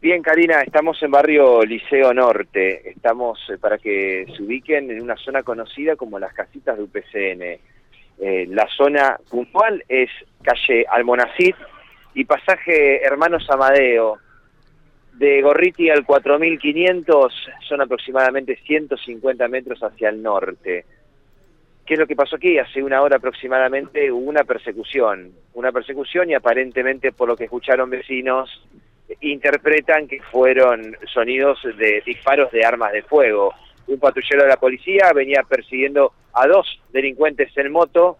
[0.00, 2.88] Bien, Karina, estamos en barrio Liceo Norte.
[2.88, 7.58] Estamos, eh, para que se ubiquen, en una zona conocida como las casitas de UPCN.
[8.20, 10.08] Eh, la zona puntual es
[10.40, 11.56] calle Almonacid
[12.14, 14.18] y pasaje Hermanos Amadeo.
[15.14, 17.34] De Gorriti al 4500
[17.68, 20.84] son aproximadamente 150 metros hacia el norte.
[21.84, 22.56] ¿Qué es lo que pasó aquí?
[22.56, 25.32] Hace una hora aproximadamente hubo una persecución.
[25.54, 28.62] Una persecución y aparentemente, por lo que escucharon vecinos,
[29.20, 33.54] interpretan que fueron sonidos de disparos de armas de fuego.
[33.86, 38.18] Un patrullero de la policía venía persiguiendo a dos delincuentes en moto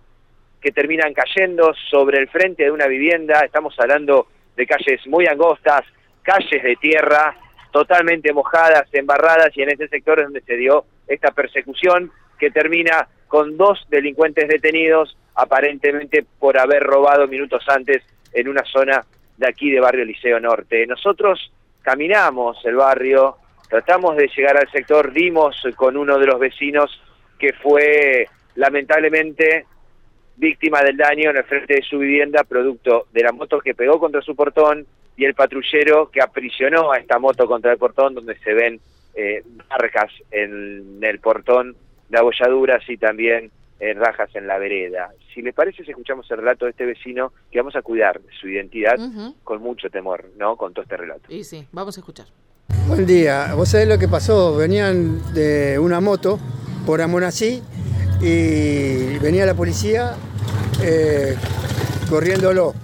[0.60, 3.40] que terminan cayendo sobre el frente de una vivienda.
[3.44, 4.26] Estamos hablando
[4.56, 5.82] de calles muy angostas,
[6.22, 7.36] calles de tierra
[7.70, 13.08] totalmente mojadas, embarradas, y en ese sector es donde se dio esta persecución que termina
[13.28, 19.04] con dos delincuentes detenidos, aparentemente por haber robado minutos antes en una zona
[19.38, 20.86] de aquí de Barrio Liceo Norte.
[20.86, 21.50] Nosotros
[21.82, 23.36] caminamos el barrio,
[23.70, 27.00] tratamos de llegar al sector, dimos con uno de los vecinos
[27.38, 29.64] que fue lamentablemente
[30.36, 33.98] víctima del daño en el frente de su vivienda, producto de la moto que pegó
[33.98, 38.36] contra su portón y el patrullero que aprisionó a esta moto contra el portón, donde
[38.38, 38.80] se ven
[39.14, 41.74] eh, marcas en el portón
[42.08, 45.10] de abolladuras y también rajas en la vereda.
[45.34, 48.48] Si le parece, si escuchamos el relato de este vecino, que vamos a cuidar su
[48.48, 48.96] identidad
[49.44, 50.56] con mucho temor, ¿no?
[50.56, 51.32] Con todo este relato.
[51.32, 52.26] Y sí, vamos a escuchar.
[52.86, 53.54] Buen día.
[53.54, 54.56] ¿Vos sabés lo que pasó?
[54.56, 56.38] Venían de una moto
[56.84, 57.62] por Amonací
[58.20, 60.14] y venía la policía
[60.82, 61.36] eh,
[62.10, 62.74] corriéndolo.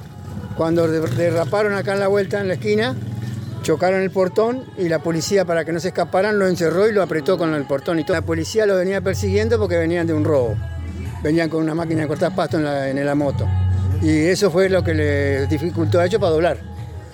[0.57, 2.95] Cuando derraparon acá en la vuelta, en la esquina,
[3.63, 7.03] chocaron el portón y la policía, para que no se escaparan, lo encerró y lo
[7.03, 8.15] apretó con el portón y todo.
[8.15, 10.57] La policía lo venía persiguiendo porque venían de un robo
[11.25, 13.49] venían con una máquina de cortar pasto en la, en la moto.
[14.03, 16.59] Y eso fue lo que le dificultó a ellos para doblar.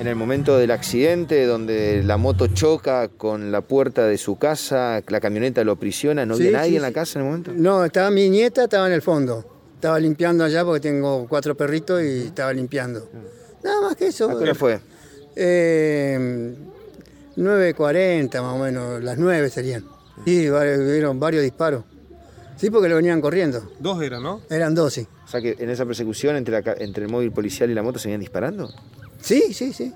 [0.01, 5.01] En el momento del accidente, donde la moto choca con la puerta de su casa,
[5.07, 7.53] la camioneta lo prisiona, ¿no había nadie en la casa en el momento?
[7.55, 9.45] No, estaba mi nieta, estaba en el fondo.
[9.75, 13.09] Estaba limpiando allá porque tengo cuatro perritos y estaba limpiando.
[13.63, 14.31] Nada más que eso.
[14.31, 14.81] ¿A qué fue?
[15.37, 16.55] Eh,
[17.37, 19.85] 9.40 más o menos, las 9 serían.
[20.25, 21.85] Sí, vieron varios disparos.
[22.61, 23.73] Sí, porque lo venían corriendo.
[23.79, 24.43] Dos eran, ¿no?
[24.51, 25.07] Eran dos, sí.
[25.25, 28.09] O sea que en esa persecución entre, entre el móvil policial y la moto se
[28.09, 28.71] venían disparando.
[29.23, 29.95] Sí, sí, sí.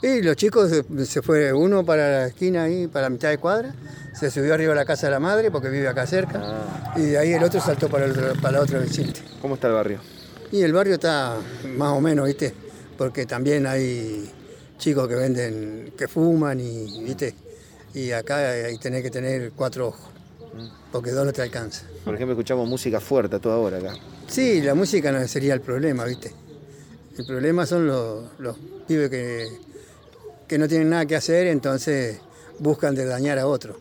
[0.00, 0.70] Y los chicos
[1.04, 3.74] se, fue uno para la esquina ahí, para la mitad de cuadra,
[4.14, 6.94] se subió arriba a la casa de la madre porque vive acá cerca, ah.
[6.96, 9.12] y de ahí el otro saltó para, el, para la otra vecina.
[9.42, 10.00] ¿Cómo está el barrio?
[10.50, 11.36] Y el barrio está
[11.76, 12.54] más o menos, ¿viste?
[12.96, 14.30] Porque también hay
[14.78, 17.34] chicos que venden, que fuman y, ¿viste?
[17.94, 20.12] Y acá hay, tenés que tener cuatro ojos
[20.90, 21.86] porque dos no te alcanza.
[22.04, 23.94] Por ejemplo, escuchamos música fuerte a toda hora acá.
[24.26, 26.32] Sí, la música no sería el problema, ¿viste?
[27.18, 29.46] El problema son los, pibes que,
[30.48, 32.20] que no tienen nada que hacer, entonces
[32.58, 33.76] buscan de dañar a otro.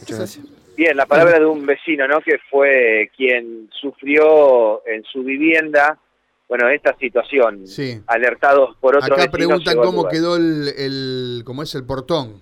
[0.00, 0.46] Muchas gracias.
[0.76, 2.20] Bien, la palabra de un vecino, ¿no?
[2.20, 5.98] Que fue quien sufrió en su vivienda,
[6.48, 7.66] bueno, esta situación.
[7.66, 8.00] Sí.
[8.06, 12.40] Alertados por otros Acá preguntan cómo quedó el, el, cómo es el portón.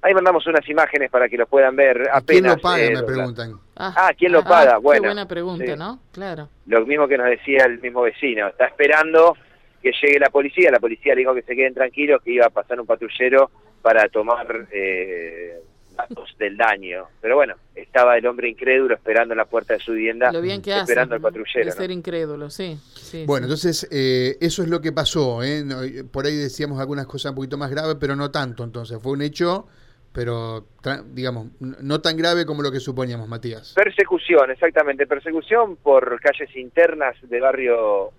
[0.00, 2.08] Ahí mandamos unas imágenes para que lo puedan ver.
[2.12, 3.60] Apenas, ¿Quién lo paga, me preguntan?
[3.76, 4.74] Ah, ¿quién lo paga?
[4.76, 6.00] Ah, bueno, qué buena pregunta, ¿no?
[6.12, 6.48] Claro.
[6.66, 8.48] Lo mismo que nos decía el mismo vecino.
[8.48, 9.36] Está esperando
[9.82, 10.70] que llegue la policía.
[10.70, 13.50] La policía le dijo que se queden tranquilos, que iba a pasar un patrullero
[13.82, 15.60] para tomar eh,
[15.96, 17.06] datos del daño.
[17.20, 20.62] Pero bueno, estaba el hombre incrédulo esperando en la puerta de su vivienda, lo bien
[20.62, 21.66] que esperando al patrullero.
[21.66, 22.78] De ser incrédulo, sí.
[23.26, 25.42] bueno, entonces eh, eso es lo que pasó.
[25.42, 25.64] ¿eh?
[26.10, 28.62] Por ahí decíamos algunas cosas un poquito más graves, pero no tanto.
[28.62, 29.66] Entonces fue un hecho
[30.12, 30.64] pero
[31.06, 33.74] digamos, no tan grave como lo que suponíamos, Matías.
[33.74, 38.10] Persecución, exactamente, persecución por calles internas de barrio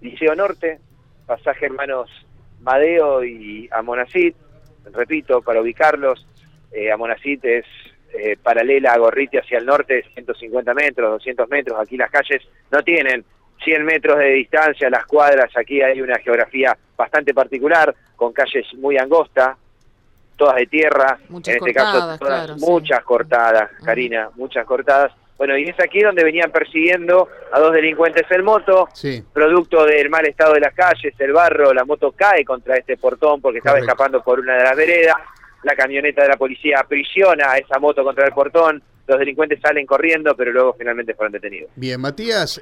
[0.00, 0.78] Liceo Norte,
[1.26, 2.10] pasaje hermanos
[2.60, 4.34] Madeo y Amonacid,
[4.92, 6.26] repito, para ubicarlos,
[6.72, 7.64] eh, Amonacid es
[8.12, 12.82] eh, paralela a Gorriti hacia el norte, 150 metros, 200 metros, aquí las calles no
[12.82, 13.24] tienen
[13.64, 18.98] 100 metros de distancia, las cuadras, aquí hay una geografía bastante particular, con calles muy
[18.98, 19.56] angostas,
[20.40, 22.18] todas de tierra, muchas en este caso
[22.60, 25.12] muchas cortadas, Karina, muchas cortadas.
[25.36, 28.88] Bueno, y es aquí donde venían persiguiendo a dos delincuentes en moto,
[29.34, 33.42] producto del mal estado de las calles, el barro, la moto cae contra este portón
[33.42, 35.16] porque estaba escapando por una de las veredas,
[35.62, 39.86] la camioneta de la policía aprisiona a esa moto contra el portón, los delincuentes salen
[39.86, 41.70] corriendo, pero luego finalmente fueron detenidos.
[41.74, 42.60] Bien, Matías.